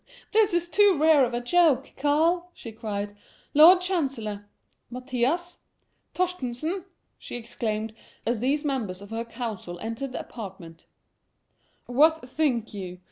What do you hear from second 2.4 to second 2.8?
she